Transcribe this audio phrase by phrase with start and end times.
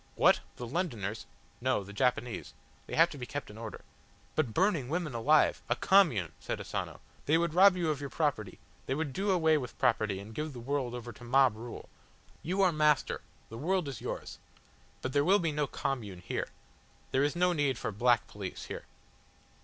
[0.15, 0.39] "What!
[0.55, 1.27] the Londoners?"
[1.61, 2.55] "No, the Japanese.
[2.87, 3.81] They have to be kept in order."
[4.33, 7.01] "But burning women alive!" "A Commune!" said Asano.
[7.27, 8.57] "They would rob you of your property.
[8.87, 11.87] They would do away with property and give the world over to mob rule.
[12.41, 14.39] You are Master, the world is yours.
[15.03, 16.47] But there will be no Commune here.
[17.11, 18.85] There is no need for black police here.